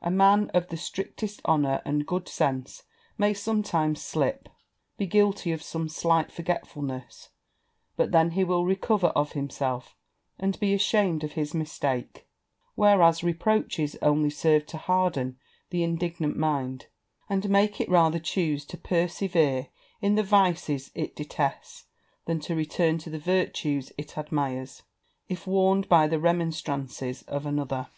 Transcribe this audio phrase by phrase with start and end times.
[0.00, 2.84] A man of the strictest honour and good sense
[3.18, 4.48] may sometimes slip
[4.96, 7.30] be guilty of some slight forgetfulness
[7.96, 9.96] but then he will recover of himself,
[10.38, 12.28] and be ashamed of his mistake;
[12.76, 15.36] whereas reproaches only serve to harden
[15.70, 16.86] the indignant mind,
[17.28, 19.66] and make it rather chuse to persevere
[20.00, 21.86] in the vices it detests,
[22.26, 24.84] than to return to the virtues it admires,
[25.28, 27.88] if warned by the remonstrances of another.